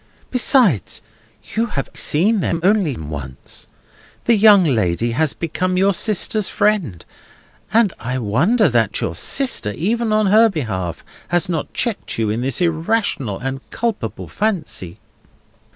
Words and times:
Besides, 0.31 1.03
you 1.53 1.67
have 1.67 1.87
seen 1.93 2.39
them 2.39 2.59
only 2.63 2.97
once. 2.97 3.67
The 4.25 4.35
young 4.35 4.63
lady 4.63 5.11
has 5.11 5.33
become 5.35 5.77
your 5.77 5.93
sister's 5.93 6.49
friend; 6.49 7.05
and 7.71 7.93
I 7.99 8.17
wonder 8.17 8.67
that 8.67 8.99
your 8.99 9.13
sister, 9.13 9.69
even 9.73 10.11
on 10.11 10.25
her 10.25 10.49
behalf, 10.49 11.05
has 11.27 11.49
not 11.49 11.71
checked 11.75 12.17
you 12.17 12.31
in 12.31 12.41
this 12.41 12.61
irrational 12.61 13.37
and 13.37 13.59
culpable 13.69 14.27
fancy." 14.27 14.97